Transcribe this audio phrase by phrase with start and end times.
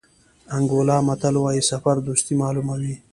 [0.55, 2.95] انګولا متل وایي سفر دوستي معلوموي.